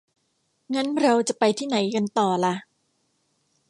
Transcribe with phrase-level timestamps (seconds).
[0.73, 2.55] งั้น เราจะไปที่ไหนกันต่อล่ะ?